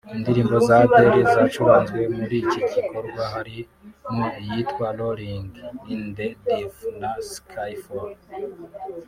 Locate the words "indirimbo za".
0.15-0.75